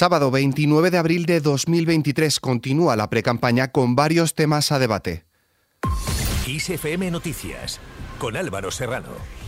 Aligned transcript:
Sábado 0.00 0.30
29 0.30 0.90
de 0.90 0.96
abril 0.96 1.26
de 1.26 1.40
2023 1.40 2.40
continúa 2.40 2.96
la 2.96 3.10
precampaña 3.10 3.70
con 3.70 3.96
varios 3.96 4.34
temas 4.34 4.72
a 4.72 4.78
debate. 4.78 5.26
Noticias 7.10 7.80
con 8.18 8.34
Álvaro 8.34 8.70
Serrano. 8.70 9.39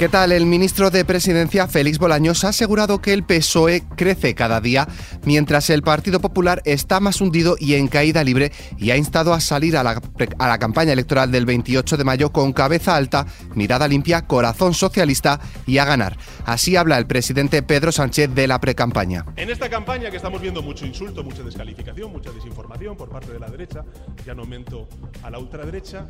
¿Qué 0.00 0.08
tal? 0.08 0.32
El 0.32 0.46
ministro 0.46 0.88
de 0.88 1.04
Presidencia, 1.04 1.68
Félix 1.68 1.98
Bolaños, 1.98 2.42
ha 2.44 2.48
asegurado 2.48 3.02
que 3.02 3.12
el 3.12 3.22
PSOE 3.22 3.82
crece 3.98 4.34
cada 4.34 4.62
día, 4.62 4.88
mientras 5.26 5.68
el 5.68 5.82
Partido 5.82 6.20
Popular 6.20 6.62
está 6.64 7.00
más 7.00 7.20
hundido 7.20 7.56
y 7.60 7.74
en 7.74 7.86
caída 7.86 8.24
libre, 8.24 8.50
y 8.78 8.92
ha 8.92 8.96
instado 8.96 9.34
a 9.34 9.40
salir 9.40 9.76
a 9.76 9.82
la, 9.82 10.58
campaña 10.58 10.94
electoral 10.94 11.30
del 11.30 11.44
28 11.44 11.98
de 11.98 12.04
mayo 12.04 12.32
con 12.32 12.54
cabeza 12.54 12.96
alta, 12.96 13.26
mirada 13.54 13.86
limpia, 13.88 14.26
corazón 14.26 14.72
socialista 14.72 15.38
y 15.66 15.76
a 15.76 15.84
ganar. 15.84 16.16
Así 16.46 16.76
habla 16.76 16.96
el 16.96 17.06
presidente 17.06 17.62
Pedro 17.62 17.92
Sánchez 17.92 18.34
de 18.34 18.46
la 18.46 18.58
precampaña. 18.58 19.26
En 19.36 19.50
esta 19.50 19.68
campaña 19.68 20.10
que 20.10 20.16
estamos 20.16 20.40
viendo 20.40 20.62
mucho 20.62 20.86
insulto, 20.86 21.22
mucha 21.22 21.42
descalificación, 21.42 22.10
mucha 22.10 22.30
desinformación 22.32 22.96
por 22.96 23.10
parte 23.10 23.34
de 23.34 23.38
la 23.38 23.50
derecha, 23.50 23.84
ya 24.24 24.34
no 24.34 24.44
aumento 24.44 24.88
a 25.22 25.28
la 25.28 25.38
ultraderecha, 25.38 26.08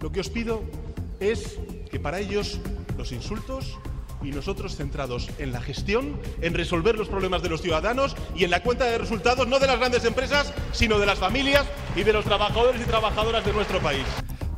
lo 0.00 0.12
que 0.12 0.20
os 0.20 0.30
pido 0.30 0.62
es 1.18 1.58
que 1.90 1.98
para 1.98 2.20
ellos 2.20 2.60
los 2.96 3.12
insultos 3.12 3.78
y 4.22 4.30
nosotros 4.30 4.76
centrados 4.76 5.28
en 5.38 5.52
la 5.52 5.60
gestión, 5.60 6.20
en 6.40 6.54
resolver 6.54 6.96
los 6.96 7.08
problemas 7.08 7.42
de 7.42 7.48
los 7.48 7.60
ciudadanos 7.60 8.16
y 8.36 8.44
en 8.44 8.50
la 8.50 8.62
cuenta 8.62 8.84
de 8.84 8.98
resultados 8.98 9.48
no 9.48 9.58
de 9.58 9.66
las 9.66 9.78
grandes 9.78 10.04
empresas, 10.04 10.52
sino 10.72 10.98
de 10.98 11.06
las 11.06 11.18
familias 11.18 11.64
y 11.96 12.02
de 12.04 12.12
los 12.12 12.24
trabajadores 12.24 12.80
y 12.80 12.84
trabajadoras 12.84 13.44
de 13.44 13.52
nuestro 13.52 13.80
país. 13.80 14.04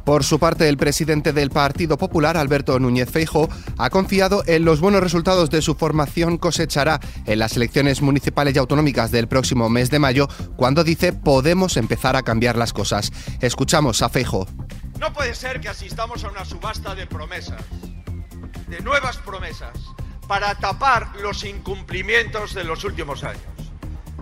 Por 0.04 0.22
su 0.22 0.38
parte, 0.38 0.68
el 0.68 0.76
presidente 0.76 1.32
del 1.32 1.48
Partido 1.48 1.96
Popular, 1.96 2.36
Alberto 2.36 2.78
Núñez 2.78 3.10
Feijo, 3.10 3.48
ha 3.78 3.88
confiado 3.88 4.42
en 4.46 4.66
los 4.66 4.80
buenos 4.80 5.02
resultados 5.02 5.48
de 5.48 5.62
su 5.62 5.76
formación 5.76 6.36
cosechará 6.36 7.00
en 7.24 7.38
las 7.38 7.56
elecciones 7.56 8.02
municipales 8.02 8.54
y 8.54 8.58
autonómicas 8.58 9.10
del 9.10 9.28
próximo 9.28 9.70
mes 9.70 9.88
de 9.88 9.98
mayo, 9.98 10.28
cuando 10.56 10.84
dice 10.84 11.14
podemos 11.14 11.78
empezar 11.78 12.16
a 12.16 12.22
cambiar 12.22 12.56
las 12.56 12.74
cosas. 12.74 13.12
Escuchamos 13.40 14.02
a 14.02 14.10
Feijo. 14.10 14.46
No 15.00 15.10
puede 15.14 15.34
ser 15.34 15.60
que 15.60 15.70
asistamos 15.70 16.22
a 16.24 16.28
una 16.30 16.44
subasta 16.44 16.94
de 16.94 17.06
promesas, 17.06 17.62
de 18.66 18.80
nuevas 18.80 19.18
promesas, 19.18 19.72
para 20.26 20.54
tapar 20.54 21.14
los 21.20 21.44
incumplimientos 21.44 22.54
de 22.54 22.64
los 22.64 22.84
últimos 22.84 23.24
años. 23.24 23.42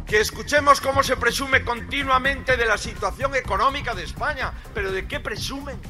Que 0.07 0.21
escuchemos 0.21 0.81
cómo 0.81 1.03
se 1.03 1.17
presume 1.17 1.65
continuamente 1.65 2.57
de 2.57 2.67
la 2.67 2.77
situación 2.77 3.35
económica 3.35 3.95
de 3.95 4.05
España, 4.05 4.53
pero 4.75 4.93
¿de 4.93 5.07
qué 5.07 5.21
presumen? 5.21 5.81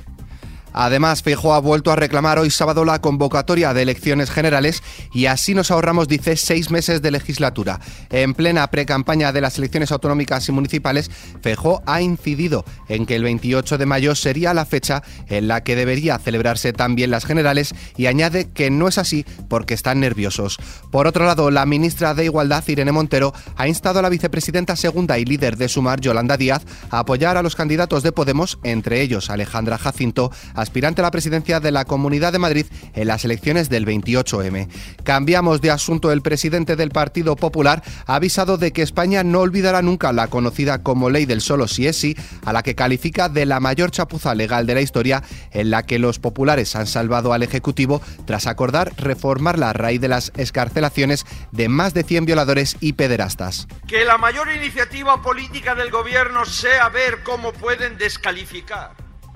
Además, 0.72 1.22
Feijóo 1.22 1.54
ha 1.54 1.60
vuelto 1.60 1.90
a 1.90 1.96
reclamar 1.96 2.38
hoy 2.38 2.50
sábado 2.50 2.84
la 2.84 3.00
convocatoria 3.00 3.74
de 3.74 3.82
elecciones 3.82 4.30
generales 4.30 4.82
y 5.12 5.26
así 5.26 5.54
nos 5.54 5.70
ahorramos, 5.70 6.08
dice, 6.08 6.36
seis 6.36 6.70
meses 6.70 7.02
de 7.02 7.10
legislatura. 7.10 7.80
En 8.10 8.34
plena 8.34 8.66
precampaña 8.70 9.32
de 9.32 9.40
las 9.40 9.58
elecciones 9.58 9.92
autonómicas 9.92 10.48
y 10.48 10.52
municipales, 10.52 11.10
Feijóo 11.42 11.82
ha 11.86 12.00
incidido 12.00 12.64
en 12.88 13.06
que 13.06 13.16
el 13.16 13.24
28 13.24 13.78
de 13.78 13.86
mayo 13.86 14.14
sería 14.14 14.54
la 14.54 14.64
fecha 14.64 15.02
en 15.28 15.48
la 15.48 15.62
que 15.62 15.76
debería 15.76 16.18
celebrarse 16.18 16.72
también 16.72 17.10
las 17.10 17.24
generales 17.24 17.74
y 17.96 18.06
añade 18.06 18.50
que 18.50 18.70
no 18.70 18.88
es 18.88 18.98
así 18.98 19.24
porque 19.48 19.74
están 19.74 20.00
nerviosos. 20.00 20.58
Por 20.90 21.06
otro 21.06 21.24
lado, 21.24 21.50
la 21.50 21.66
ministra 21.66 22.14
de 22.14 22.24
Igualdad, 22.24 22.64
Irene 22.66 22.92
Montero, 22.92 23.32
ha 23.56 23.68
instado 23.68 23.98
a 23.98 24.02
la 24.02 24.08
vicepresidenta 24.08 24.76
segunda 24.76 25.18
y 25.18 25.24
líder 25.24 25.56
de 25.56 25.68
Sumar, 25.68 26.00
Yolanda 26.00 26.36
Díaz, 26.36 26.62
a 26.90 27.00
apoyar 27.00 27.36
a 27.36 27.42
los 27.42 27.56
candidatos 27.56 28.02
de 28.02 28.12
Podemos, 28.12 28.58
entre 28.62 29.00
ellos 29.00 29.30
Alejandra 29.30 29.78
Jacinto, 29.78 30.30
aspirante 30.62 31.00
a 31.00 31.04
la 31.04 31.10
presidencia 31.10 31.60
de 31.60 31.70
la 31.70 31.84
Comunidad 31.84 32.32
de 32.32 32.38
Madrid 32.38 32.66
en 32.94 33.08
las 33.08 33.24
elecciones 33.24 33.68
del 33.68 33.86
28M. 33.86 34.68
Cambiamos 35.04 35.60
de 35.60 35.70
asunto. 35.70 36.10
El 36.10 36.22
presidente 36.22 36.76
del 36.76 36.90
Partido 36.90 37.36
Popular 37.36 37.82
ha 38.06 38.14
avisado 38.14 38.56
de 38.56 38.72
que 38.72 38.82
España 38.82 39.22
no 39.22 39.40
olvidará 39.40 39.82
nunca 39.82 40.12
la 40.12 40.28
conocida 40.28 40.82
como 40.82 41.10
ley 41.10 41.26
del 41.26 41.40
solo 41.40 41.68
si 41.68 41.86
es 41.86 41.96
sí, 41.96 42.16
a 42.44 42.52
la 42.52 42.62
que 42.62 42.74
califica 42.74 43.28
de 43.28 43.46
la 43.46 43.60
mayor 43.60 43.90
chapuza 43.90 44.34
legal 44.34 44.66
de 44.66 44.74
la 44.74 44.80
historia, 44.80 45.22
en 45.50 45.70
la 45.70 45.82
que 45.84 45.98
los 45.98 46.18
populares 46.18 46.74
han 46.76 46.86
salvado 46.86 47.32
al 47.32 47.42
Ejecutivo 47.42 48.00
tras 48.24 48.46
acordar 48.46 48.92
reformarla 48.96 49.70
a 49.70 49.72
raíz 49.72 50.00
de 50.00 50.08
las 50.08 50.32
escarcelaciones 50.36 51.26
de 51.50 51.68
más 51.68 51.94
de 51.94 52.04
100 52.04 52.26
violadores 52.26 52.76
y 52.80 52.94
pederastas. 52.94 53.66
Que 53.86 54.04
la 54.04 54.18
mayor 54.18 54.50
iniciativa 54.52 55.20
política 55.22 55.74
del 55.74 55.90
gobierno 55.90 56.44
sea 56.44 56.88
ver 56.88 57.22
cómo 57.22 57.52
pueden 57.52 57.98
descalificar 57.98 58.92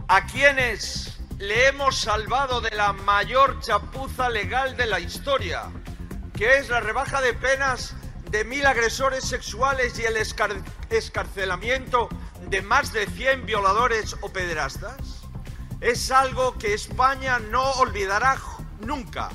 a 0.09 0.27
quienes 0.27 1.16
le 1.39 1.69
hemos 1.69 1.99
salvado 1.99 2.61
de 2.61 2.71
la 2.71 2.93
mayor 2.93 3.61
chapuza 3.61 4.29
legal 4.31 4.77
de 4.77 4.87
la 4.87 5.01
historia, 5.01 5.65
que 6.35 6.59
es 6.59 6.69
la 6.69 6.81
rebaja 6.81 7.21
de 7.21 7.35
penas 7.35 7.95
de 8.31 8.45
mil 8.45 8.65
agresores 8.67 9.25
sexuales 9.25 9.99
y 9.99 10.05
el 10.05 10.17
escarcelamiento 10.91 12.09
de 12.49 12.63
más 12.63 12.93
de 12.93 13.07
100 13.07 13.45
violadores 13.45 14.17
o 14.23 14.33
pederastas, 14.33 15.23
es 15.81 16.11
algo 16.11 16.57
que 16.59 16.75
España 16.75 17.39
no 17.39 17.71
olvidará 17.73 18.39
nunca. 18.81 19.29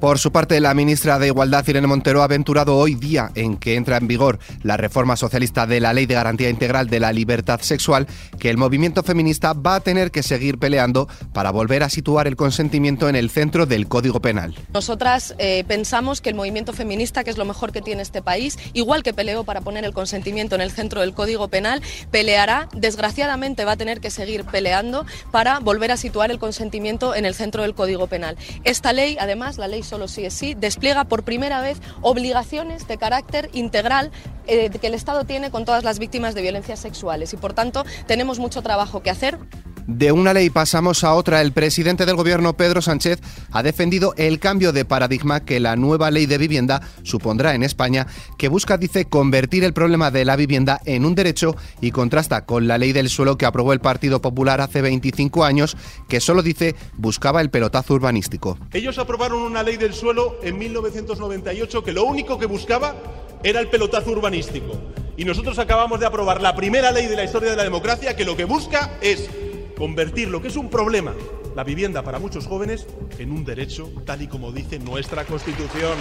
Por 0.00 0.18
su 0.18 0.30
parte, 0.30 0.60
la 0.60 0.74
ministra 0.74 1.18
de 1.18 1.28
Igualdad, 1.28 1.66
Irene 1.66 1.86
Montero, 1.86 2.20
ha 2.20 2.24
aventurado 2.24 2.76
hoy 2.76 2.94
día 2.94 3.30
en 3.34 3.56
que 3.56 3.76
entra 3.76 3.96
en 3.96 4.06
vigor 4.06 4.38
la 4.62 4.76
reforma 4.76 5.16
socialista 5.16 5.66
de 5.66 5.80
la 5.80 5.94
Ley 5.94 6.04
de 6.04 6.14
Garantía 6.14 6.50
Integral 6.50 6.88
de 6.88 7.00
la 7.00 7.14
Libertad 7.14 7.60
Sexual, 7.60 8.06
que 8.38 8.50
el 8.50 8.58
movimiento 8.58 9.02
feminista 9.02 9.54
va 9.54 9.76
a 9.76 9.80
tener 9.80 10.10
que 10.10 10.22
seguir 10.22 10.58
peleando 10.58 11.08
para 11.32 11.50
volver 11.50 11.82
a 11.82 11.88
situar 11.88 12.26
el 12.26 12.36
consentimiento 12.36 13.08
en 13.08 13.16
el 13.16 13.30
centro 13.30 13.64
del 13.64 13.88
Código 13.88 14.20
Penal. 14.20 14.54
Nosotras 14.74 15.34
eh, 15.38 15.64
pensamos 15.66 16.20
que 16.20 16.28
el 16.28 16.34
movimiento 16.34 16.74
feminista, 16.74 17.24
que 17.24 17.30
es 17.30 17.38
lo 17.38 17.46
mejor 17.46 17.72
que 17.72 17.80
tiene 17.80 18.02
este 18.02 18.20
país, 18.20 18.58
igual 18.74 19.02
que 19.02 19.14
peleó 19.14 19.44
para 19.44 19.62
poner 19.62 19.86
el 19.86 19.94
consentimiento 19.94 20.54
en 20.56 20.60
el 20.60 20.72
centro 20.72 21.00
del 21.00 21.14
Código 21.14 21.48
Penal, 21.48 21.80
peleará, 22.10 22.68
desgraciadamente 22.74 23.64
va 23.64 23.72
a 23.72 23.76
tener 23.78 24.00
que 24.00 24.10
seguir 24.10 24.44
peleando 24.44 25.06
para 25.32 25.58
volver 25.58 25.90
a 25.90 25.96
situar 25.96 26.30
el 26.30 26.38
consentimiento 26.38 27.14
en 27.14 27.24
el 27.24 27.34
centro 27.34 27.62
del 27.62 27.74
Código 27.74 28.08
Penal. 28.08 28.36
Esta 28.64 28.92
ley, 28.92 29.16
además, 29.18 29.56
la 29.56 29.68
ley 29.68 29.82
solo 29.86 30.08
sí 30.08 30.24
es 30.24 30.34
sí, 30.34 30.54
despliega 30.54 31.04
por 31.04 31.22
primera 31.22 31.60
vez 31.60 31.78
obligaciones 32.02 32.86
de 32.86 32.98
carácter 32.98 33.50
integral 33.52 34.10
eh, 34.46 34.70
que 34.70 34.86
el 34.86 34.94
Estado 34.94 35.24
tiene 35.24 35.50
con 35.50 35.64
todas 35.64 35.84
las 35.84 35.98
víctimas 35.98 36.34
de 36.34 36.42
violencias 36.42 36.80
sexuales 36.80 37.32
y 37.32 37.36
por 37.36 37.52
tanto 37.54 37.84
tenemos 38.06 38.38
mucho 38.38 38.62
trabajo 38.62 39.02
que 39.02 39.10
hacer. 39.10 39.38
De 39.86 40.10
una 40.10 40.34
ley 40.34 40.50
pasamos 40.50 41.04
a 41.04 41.14
otra. 41.14 41.40
El 41.40 41.52
presidente 41.52 42.06
del 42.06 42.16
gobierno, 42.16 42.56
Pedro 42.56 42.82
Sánchez, 42.82 43.20
ha 43.52 43.62
defendido 43.62 44.14
el 44.16 44.40
cambio 44.40 44.72
de 44.72 44.84
paradigma 44.84 45.44
que 45.44 45.60
la 45.60 45.76
nueva 45.76 46.10
ley 46.10 46.26
de 46.26 46.38
vivienda 46.38 46.82
supondrá 47.04 47.54
en 47.54 47.62
España, 47.62 48.08
que 48.36 48.48
busca, 48.48 48.78
dice, 48.78 49.04
convertir 49.04 49.62
el 49.62 49.72
problema 49.72 50.10
de 50.10 50.24
la 50.24 50.34
vivienda 50.34 50.80
en 50.86 51.04
un 51.04 51.14
derecho 51.14 51.54
y 51.80 51.92
contrasta 51.92 52.44
con 52.46 52.66
la 52.66 52.78
ley 52.78 52.92
del 52.92 53.08
suelo 53.08 53.38
que 53.38 53.46
aprobó 53.46 53.72
el 53.72 53.80
Partido 53.80 54.20
Popular 54.20 54.60
hace 54.60 54.82
25 54.82 55.44
años, 55.44 55.76
que 56.08 56.20
solo 56.20 56.42
dice 56.42 56.74
buscaba 56.94 57.40
el 57.40 57.50
pelotazo 57.50 57.94
urbanístico. 57.94 58.58
Ellos 58.72 58.98
aprobaron 58.98 59.40
una 59.40 59.62
ley 59.62 59.76
del 59.76 59.94
suelo 59.94 60.40
en 60.42 60.58
1998 60.58 61.84
que 61.84 61.92
lo 61.92 62.04
único 62.04 62.38
que 62.38 62.46
buscaba 62.46 62.96
era 63.44 63.60
el 63.60 63.68
pelotazo 63.68 64.10
urbanístico. 64.10 64.80
Y 65.16 65.24
nosotros 65.24 65.58
acabamos 65.60 66.00
de 66.00 66.06
aprobar 66.06 66.42
la 66.42 66.56
primera 66.56 66.90
ley 66.90 67.06
de 67.06 67.16
la 67.16 67.24
historia 67.24 67.50
de 67.50 67.56
la 67.56 67.62
democracia 67.62 68.16
que 68.16 68.24
lo 68.24 68.36
que 68.36 68.44
busca 68.44 68.98
es 69.00 69.30
convertir 69.76 70.28
lo 70.28 70.40
que 70.40 70.48
es 70.48 70.56
un 70.56 70.70
problema, 70.70 71.14
la 71.54 71.62
vivienda 71.62 72.02
para 72.02 72.18
muchos 72.18 72.46
jóvenes, 72.46 72.86
en 73.18 73.30
un 73.30 73.44
derecho, 73.44 73.92
tal 74.04 74.22
y 74.22 74.26
como 74.26 74.52
dice 74.52 74.78
nuestra 74.78 75.24
Constitución. 75.24 75.96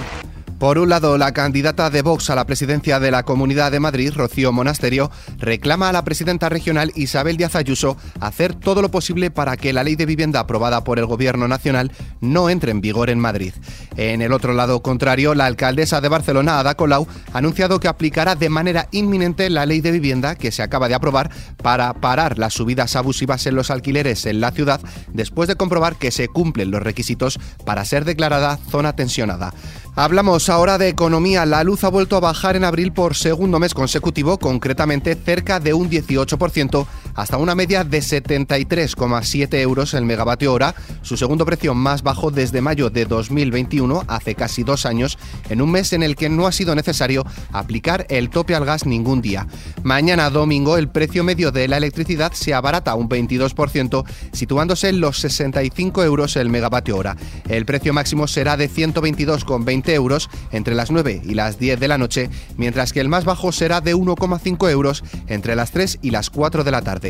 Por 0.59 0.77
un 0.77 0.87
lado, 0.87 1.17
la 1.17 1.33
candidata 1.33 1.89
de 1.89 2.01
Vox 2.01 2.29
a 2.29 2.35
la 2.35 2.45
presidencia 2.45 3.01
de 3.01 3.11
la 3.11 3.23
Comunidad 3.23 3.73
de 3.73 3.81
Madrid, 3.81 4.13
Rocío 4.15 4.53
Monasterio, 4.53 5.11
reclama 5.37 5.89
a 5.89 5.91
la 5.91 6.05
presidenta 6.05 6.47
regional 6.47 6.93
Isabel 6.95 7.35
Díaz 7.35 7.57
Ayuso 7.57 7.97
hacer 8.21 8.55
todo 8.55 8.81
lo 8.81 8.89
posible 8.89 9.31
para 9.31 9.57
que 9.57 9.73
la 9.73 9.83
ley 9.83 9.97
de 9.97 10.05
vivienda 10.05 10.39
aprobada 10.39 10.85
por 10.85 10.97
el 10.97 11.07
Gobierno 11.07 11.49
Nacional 11.49 11.91
no 12.21 12.49
entre 12.49 12.71
en 12.71 12.79
vigor 12.79 13.09
en 13.09 13.19
Madrid. 13.19 13.53
En 13.97 14.21
el 14.21 14.31
otro 14.31 14.53
lado 14.53 14.81
contrario, 14.81 15.35
la 15.35 15.45
alcaldesa 15.45 15.99
de 15.99 16.07
Barcelona, 16.07 16.59
Ada 16.59 16.75
Colau, 16.75 17.05
ha 17.33 17.37
anunciado 17.37 17.81
que 17.81 17.89
aplicará 17.89 18.35
de 18.35 18.49
manera 18.49 18.87
inminente 18.91 19.49
la 19.49 19.65
ley 19.65 19.81
de 19.81 19.91
vivienda 19.91 20.35
que 20.35 20.53
se 20.53 20.63
acaba 20.63 20.87
de 20.87 20.95
aprobar 20.95 21.31
para 21.61 21.93
parar 21.95 22.39
las 22.39 22.53
subidas 22.53 22.95
abusivas 22.95 23.45
en 23.45 23.55
los 23.55 23.71
alquileres 23.71 24.25
en 24.25 24.39
la 24.39 24.51
ciudad 24.51 24.79
después 25.11 25.49
de 25.49 25.55
comprobar 25.55 25.97
que 25.97 26.11
se 26.11 26.29
cumplen 26.29 26.71
los 26.71 26.81
requisitos 26.81 27.39
para 27.65 27.83
ser 27.83 28.05
declarada 28.05 28.57
zona 28.69 28.95
tensionada. 28.95 29.53
Hablamos 29.97 30.44
ahora 30.49 30.77
de 30.77 30.89
economía. 30.89 31.45
La 31.45 31.63
luz 31.63 31.83
ha 31.83 31.89
vuelto 31.89 32.15
a 32.15 32.19
bajar 32.19 32.55
en 32.55 32.63
abril 32.63 32.91
por 32.91 33.15
segundo 33.15 33.59
mes 33.59 33.73
consecutivo, 33.73 34.37
concretamente 34.37 35.15
cerca 35.15 35.59
de 35.59 35.73
un 35.73 35.89
18%, 35.89 36.85
hasta 37.15 37.37
una 37.37 37.55
media 37.55 37.83
de 37.83 37.99
73,7 37.99 39.59
euros 39.59 39.93
el 39.93 40.05
megavatio 40.05 40.53
hora, 40.53 40.75
su 41.01 41.17
segundo 41.17 41.45
precio 41.45 41.73
más 41.73 42.03
bajo 42.03 42.31
desde 42.31 42.61
mayo 42.61 42.89
de 42.89 43.05
2021, 43.05 44.03
hace 44.07 44.35
casi 44.35 44.63
dos 44.63 44.85
años, 44.85 45.17
en 45.49 45.61
un 45.61 45.71
mes 45.71 45.93
en 45.93 46.03
el 46.03 46.15
que 46.15 46.29
no 46.29 46.47
ha 46.47 46.51
sido 46.51 46.75
necesario 46.75 47.25
aplicar 47.51 48.05
el 48.09 48.29
tope 48.29 48.55
al 48.55 48.65
gas 48.65 48.85
ningún 48.85 49.21
día. 49.21 49.47
Mañana 49.83 50.29
domingo 50.29 50.77
el 50.77 50.89
precio 50.89 51.23
medio 51.23 51.51
de 51.51 51.67
la 51.67 51.77
electricidad 51.77 52.33
se 52.33 52.53
abarata 52.53 52.95
un 52.95 53.09
22%, 53.09 54.03
situándose 54.33 54.89
en 54.89 54.99
los 54.99 55.19
65 55.19 56.03
euros 56.03 56.35
el 56.35 56.49
megavatio 56.49 56.97
hora. 56.97 57.15
El 57.47 57.65
precio 57.65 57.93
máximo 57.93 58.27
será 58.27 58.57
de 58.57 58.69
122,20 58.69 59.89
euros 59.89 60.29
entre 60.51 60.75
las 60.75 60.91
9 60.91 61.21
y 61.23 61.33
las 61.33 61.59
10 61.59 61.79
de 61.79 61.87
la 61.87 61.97
noche, 61.97 62.29
mientras 62.57 62.91
que 62.91 62.99
el 62.99 63.09
más 63.09 63.25
bajo 63.25 63.51
será 63.51 63.81
de 63.81 63.95
1,5 63.95 64.69
euros 64.69 65.03
entre 65.27 65.55
las 65.55 65.71
3 65.71 65.99
y 66.01 66.11
las 66.11 66.29
4 66.29 66.63
de 66.63 66.71
la 66.71 66.81
tarde. 66.81 67.04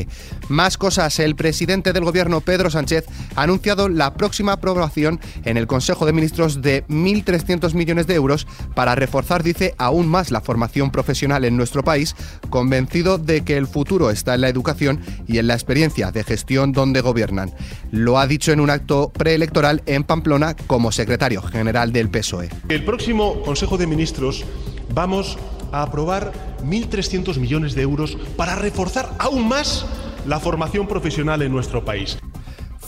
Más 0.49 0.77
cosas, 0.77 1.19
el 1.19 1.35
presidente 1.35 1.93
del 1.93 2.03
gobierno 2.03 2.41
Pedro 2.41 2.69
Sánchez 2.69 3.05
ha 3.35 3.43
anunciado 3.43 3.89
la 3.89 4.13
próxima 4.13 4.53
aprobación 4.53 5.19
en 5.43 5.57
el 5.57 5.67
Consejo 5.67 6.05
de 6.05 6.13
Ministros 6.13 6.61
de 6.61 6.85
1.300 6.87 7.73
millones 7.73 8.07
de 8.07 8.15
euros 8.15 8.47
para 8.75 8.95
reforzar, 8.95 9.43
dice, 9.43 9.73
aún 9.77 10.07
más 10.07 10.31
la 10.31 10.41
formación 10.41 10.91
profesional 10.91 11.45
en 11.45 11.57
nuestro 11.57 11.83
país, 11.83 12.15
convencido 12.49 13.17
de 13.17 13.41
que 13.41 13.57
el 13.57 13.67
futuro 13.67 14.09
está 14.09 14.35
en 14.35 14.41
la 14.41 14.49
educación 14.49 15.01
y 15.27 15.37
en 15.37 15.47
la 15.47 15.53
experiencia 15.53 16.11
de 16.11 16.23
gestión 16.23 16.71
donde 16.71 17.01
gobiernan. 17.01 17.51
Lo 17.91 18.19
ha 18.19 18.27
dicho 18.27 18.51
en 18.51 18.59
un 18.59 18.69
acto 18.69 19.11
preelectoral 19.11 19.81
en 19.85 20.03
Pamplona 20.03 20.55
como 20.67 20.91
secretario 20.91 21.41
general 21.41 21.91
del 21.91 22.09
PSOE. 22.09 22.49
El 22.69 22.83
próximo 22.83 23.41
Consejo 23.41 23.77
de 23.77 23.87
Ministros 23.87 24.45
vamos 24.93 25.37
a 25.75 25.83
aprobar 25.83 26.31
1.300 26.63 27.37
millones 27.37 27.75
de 27.75 27.81
euros 27.81 28.17
para 28.37 28.55
reforzar 28.55 29.09
aún 29.19 29.47
más 29.47 29.85
la 30.25 30.39
formación 30.39 30.87
profesional 30.87 31.41
en 31.41 31.51
nuestro 31.51 31.83
país. 31.83 32.17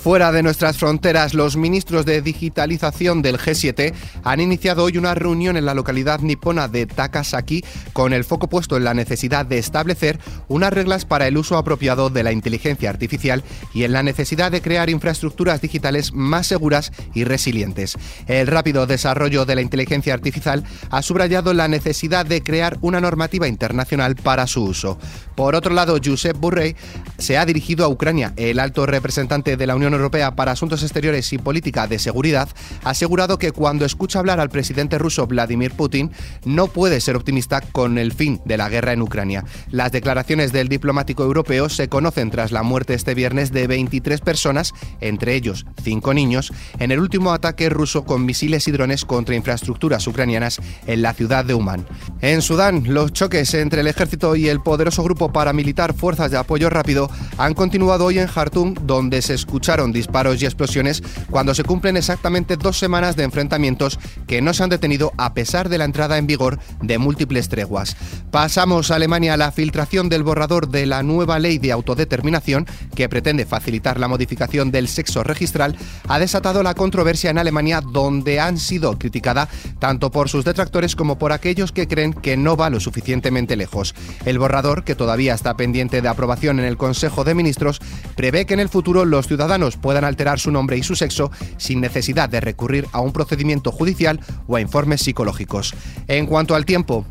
Fuera 0.07 0.31
de 0.31 0.41
nuestras 0.41 0.77
fronteras, 0.77 1.33
los 1.33 1.57
ministros 1.57 2.05
de 2.05 2.21
digitalización 2.21 3.21
del 3.21 3.37
G7 3.37 3.93
han 4.23 4.39
iniciado 4.39 4.85
hoy 4.85 4.97
una 4.97 5.13
reunión 5.15 5.57
en 5.57 5.65
la 5.65 5.73
localidad 5.73 6.21
nipona 6.21 6.69
de 6.69 6.85
Takasaki 6.85 7.61
con 7.91 8.13
el 8.13 8.23
foco 8.23 8.47
puesto 8.47 8.77
en 8.77 8.85
la 8.85 8.93
necesidad 8.93 9.45
de 9.45 9.57
establecer 9.57 10.17
unas 10.47 10.71
reglas 10.71 11.03
para 11.03 11.27
el 11.27 11.37
uso 11.37 11.57
apropiado 11.57 12.09
de 12.09 12.23
la 12.23 12.31
inteligencia 12.31 12.89
artificial 12.89 13.43
y 13.73 13.83
en 13.83 13.91
la 13.91 14.01
necesidad 14.01 14.49
de 14.49 14.61
crear 14.61 14.89
infraestructuras 14.89 15.59
digitales 15.59 16.13
más 16.13 16.47
seguras 16.47 16.93
y 17.13 17.25
resilientes. 17.25 17.97
El 18.27 18.47
rápido 18.47 18.87
desarrollo 18.87 19.43
de 19.43 19.55
la 19.55 19.61
inteligencia 19.61 20.13
artificial 20.13 20.63
ha 20.89 21.01
subrayado 21.01 21.53
la 21.53 21.67
necesidad 21.67 22.25
de 22.25 22.41
crear 22.41 22.77
una 22.79 23.01
normativa 23.01 23.49
internacional 23.49 24.15
para 24.15 24.47
su 24.47 24.63
uso. 24.63 24.97
Por 25.35 25.53
otro 25.53 25.73
lado, 25.73 25.99
Josep 26.01 26.37
Borrell 26.37 26.77
se 27.17 27.37
ha 27.37 27.45
dirigido 27.45 27.83
a 27.83 27.89
Ucrania. 27.89 28.31
El 28.37 28.59
alto 28.59 28.85
representante 28.85 29.57
de 29.57 29.67
la 29.67 29.75
Unión 29.75 29.96
Europea 29.97 30.35
para 30.35 30.53
Asuntos 30.53 30.83
Exteriores 30.83 31.31
y 31.33 31.37
Política 31.37 31.87
de 31.87 31.99
Seguridad 31.99 32.49
ha 32.83 32.91
asegurado 32.91 33.37
que 33.37 33.51
cuando 33.51 33.85
escucha 33.85 34.19
hablar 34.19 34.39
al 34.39 34.49
presidente 34.49 34.97
ruso 34.97 35.27
Vladimir 35.27 35.71
Putin 35.71 36.11
no 36.45 36.67
puede 36.67 37.01
ser 37.01 37.15
optimista 37.15 37.61
con 37.61 37.97
el 37.97 38.13
fin 38.13 38.41
de 38.45 38.57
la 38.57 38.69
guerra 38.69 38.93
en 38.93 39.01
Ucrania. 39.01 39.43
Las 39.69 39.91
declaraciones 39.91 40.51
del 40.51 40.69
diplomático 40.69 41.23
europeo 41.23 41.69
se 41.69 41.89
conocen 41.89 42.31
tras 42.31 42.51
la 42.51 42.63
muerte 42.63 42.93
este 42.93 43.13
viernes 43.13 43.51
de 43.51 43.67
23 43.67 44.21
personas, 44.21 44.73
entre 45.01 45.35
ellos 45.35 45.65
5 45.83 46.13
niños, 46.13 46.51
en 46.79 46.91
el 46.91 46.99
último 46.99 47.31
ataque 47.31 47.69
ruso 47.69 48.03
con 48.05 48.25
misiles 48.25 48.67
y 48.67 48.71
drones 48.71 49.05
contra 49.05 49.35
infraestructuras 49.35 50.07
ucranianas 50.07 50.59
en 50.85 51.01
la 51.01 51.13
ciudad 51.13 51.45
de 51.45 51.53
Uman. 51.53 51.85
En 52.21 52.41
Sudán, 52.41 52.83
los 52.87 53.13
choques 53.13 53.53
entre 53.53 53.81
el 53.81 53.87
ejército 53.87 54.35
y 54.35 54.49
el 54.49 54.61
poderoso 54.61 55.03
grupo 55.03 55.31
paramilitar 55.31 55.93
Fuerzas 55.93 56.31
de 56.31 56.37
Apoyo 56.37 56.69
Rápido 56.69 57.09
han 57.37 57.53
continuado 57.53 58.05
hoy 58.05 58.19
en 58.19 58.27
Jartum, 58.27 58.73
donde 58.83 59.21
se 59.21 59.33
escucharon 59.33 59.76
disparos 59.85 60.41
y 60.41 60.45
explosiones 60.45 61.03
cuando 61.29 61.53
se 61.53 61.63
cumplen 61.63 61.97
exactamente 61.97 62.57
dos 62.57 62.77
semanas 62.77 63.15
de 63.15 63.23
enfrentamientos 63.23 63.99
que 64.27 64.41
no 64.41 64.53
se 64.53 64.63
han 64.63 64.69
detenido 64.69 65.13
a 65.17 65.33
pesar 65.33 65.69
de 65.69 65.77
la 65.77 65.85
entrada 65.85 66.17
en 66.17 66.27
vigor 66.27 66.59
de 66.81 66.97
múltiples 66.97 67.49
treguas. 67.49 67.95
Pasamos 68.31 68.91
a 68.91 68.95
Alemania. 68.95 69.37
La 69.37 69.51
filtración 69.51 70.09
del 70.09 70.23
borrador 70.23 70.69
de 70.69 70.85
la 70.85 71.03
nueva 71.03 71.39
ley 71.39 71.57
de 71.57 71.71
autodeterminación, 71.71 72.65
que 72.95 73.09
pretende 73.09 73.45
facilitar 73.45 73.99
la 73.99 74.07
modificación 74.07 74.71
del 74.71 74.87
sexo 74.87 75.23
registral, 75.23 75.75
ha 76.07 76.19
desatado 76.19 76.63
la 76.63 76.73
controversia 76.73 77.29
en 77.29 77.37
Alemania, 77.37 77.81
donde 77.81 78.39
han 78.39 78.57
sido 78.57 78.97
criticada 78.97 79.49
tanto 79.79 80.11
por 80.11 80.29
sus 80.29 80.45
detractores 80.45 80.95
como 80.95 81.17
por 81.17 81.31
aquellos 81.31 81.71
que 81.71 81.87
creen 81.87 82.13
que 82.13 82.37
no 82.37 82.55
va 82.55 82.69
lo 82.69 82.79
suficientemente 82.79 83.55
lejos. 83.55 83.95
El 84.25 84.39
borrador, 84.39 84.83
que 84.83 84.95
todavía 84.95 85.33
está 85.33 85.55
pendiente 85.55 86.01
de 86.01 86.07
aprobación 86.07 86.59
en 86.59 86.65
el 86.65 86.77
Consejo 86.77 87.23
de 87.23 87.35
Ministros, 87.35 87.79
prevé 88.15 88.45
que 88.45 88.53
en 88.53 88.59
el 88.59 88.69
futuro 88.69 89.05
los 89.05 89.27
ciudadanos 89.27 89.66
puedan 89.75 90.05
alterar 90.05 90.39
su 90.39 90.51
nombre 90.51 90.77
y 90.77 90.83
su 90.83 90.95
sexo 90.95 91.31
sin 91.57 91.81
necesidad 91.81 92.29
de 92.29 92.39
recurrir 92.39 92.87
a 92.93 93.01
un 93.01 93.11
procedimiento 93.11 93.71
judicial 93.71 94.21
o 94.47 94.55
a 94.55 94.61
informes 94.61 95.01
psicológicos. 95.01 95.73
En 96.07 96.25
cuanto 96.27 96.55
al 96.55 96.65
tiempo, 96.65 97.05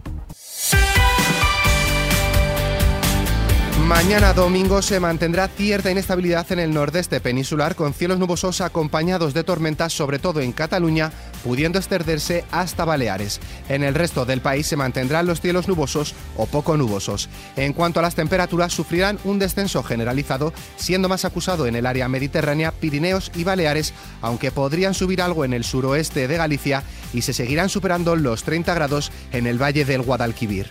Mañana 3.87 4.33
domingo 4.33 4.83
se 4.83 4.99
mantendrá 4.99 5.47
cierta 5.47 5.93
inestabilidad 5.93 6.51
en 6.51 6.59
el 6.59 6.75
nordeste 6.75 7.21
peninsular 7.21 7.77
con 7.77 7.95
cielos 7.95 8.19
nubosos 8.19 8.61
acompañados 8.61 9.33
de 9.33 9.45
tormentas, 9.45 9.93
sobre 9.93 10.19
todo 10.19 10.41
en 10.41 10.51
Cataluña, 10.51 11.13
pudiendo 11.45 11.79
extenderse 11.79 12.45
hasta 12.51 12.85
Baleares. 12.85 13.41
En 13.69 13.85
el 13.85 13.95
resto 13.95 14.25
del 14.25 14.41
país 14.41 14.67
se 14.67 14.75
mantendrán 14.75 15.29
los 15.29 15.41
cielos 15.41 15.69
nubosos 15.69 16.17
o 16.37 16.47
poco 16.47 16.77
nubosos. 16.77 17.29
En 17.55 17.73
cuanto 17.75 18.01
a 18.01 18.03
las 18.03 18.17
temperaturas, 18.17 18.73
sufrirán 18.73 19.21
un 19.23 19.39
descenso 19.39 19.85
generalizado, 19.85 20.53
siendo 20.75 21.09
más 21.09 21.25
acusado 21.25 21.69
en 21.69 21.77
el 21.77 21.87
área 21.87 22.09
mediterránea, 22.09 22.73
Pirineos 22.73 23.31
y 23.37 23.45
Baleares, 23.45 23.95
aunque 24.21 24.51
podrían 24.51 24.95
subir 24.95 25.23
algo 25.23 25.45
en 25.45 25.53
el 25.53 25.63
suroeste 25.63 26.27
de 26.27 26.37
Galicia 26.37 26.83
y 27.15 27.23
se 27.23 27.33
seguirán 27.33 27.69
superando 27.69 28.17
los 28.17 28.43
30 28.43 28.75
grados 28.75 29.13
en 29.31 29.47
el 29.47 29.63
valle 29.63 29.85
del 29.85 30.03
Guadalquivir. 30.03 30.71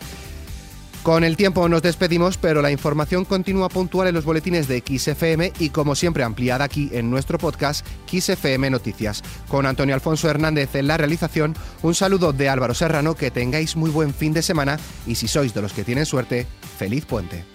Con 1.06 1.24
el 1.24 1.38
tiempo 1.38 1.70
nos 1.70 1.84
despedimos, 1.84 2.36
pero 2.36 2.64
la 2.64 2.72
información 2.72 3.26
continúa 3.26 3.70
puntual 3.70 4.08
en 4.08 4.16
los 4.16 4.26
boletines 4.26 4.68
de 4.68 4.80
XFM 4.80 5.54
y 5.60 5.70
como 5.70 5.94
siempre 5.94 6.24
ampliada 6.24 6.66
aquí 6.66 6.90
en 6.94 7.12
nuestro 7.12 7.38
podcast 7.38 7.86
XFM 8.12 8.72
Noticias. 8.72 9.22
Con 9.48 9.68
Antonio 9.68 9.94
Alfonso 9.94 10.28
Hernández 10.28 10.74
en 10.74 10.88
la 10.88 10.98
realización, 10.98 11.54
un 11.84 11.94
saludo 11.94 12.34
de 12.34 12.50
Álvaro 12.50 12.74
Serrano, 12.74 13.14
que 13.14 13.30
tengáis 13.30 13.76
muy 13.76 13.92
buen 13.92 14.16
fin 14.16 14.34
de 14.34 14.42
semana 14.42 14.80
y 15.06 15.14
si 15.14 15.28
sois 15.28 15.54
de 15.54 15.62
los 15.62 15.74
que 15.74 15.84
tienen 15.84 16.08
suerte, 16.08 16.48
feliz 16.80 17.06
puente. 17.06 17.46